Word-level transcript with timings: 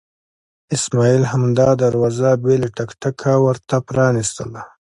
اسماعیل 0.75 1.23
همدا 1.31 1.69
دروازه 1.83 2.29
بې 2.43 2.55
له 2.63 2.67
ټک 2.75 2.89
ټکه 3.01 3.33
ورته 3.45 3.75
پرانستله. 3.87 4.61